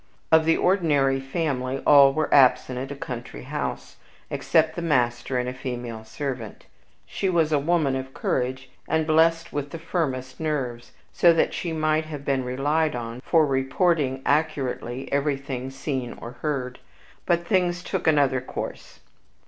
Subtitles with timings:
[0.31, 3.97] Of the ordinary family, all were absent at a country house,
[4.31, 6.65] except the master and a female servant.
[7.05, 11.71] She was a woman of courage, and blessed with the firmest nerves; so that she
[11.71, 16.79] might have been relied on for reporting accurately everything seen or heard.
[17.27, 19.01] But things took another course.